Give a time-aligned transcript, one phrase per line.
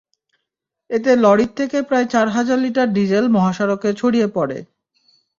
[0.89, 4.57] এতে লরির থেকে প্রায় চার হাজার লিটার ডিজেল মহাসড়কে ছড়িয়ে পড়ে।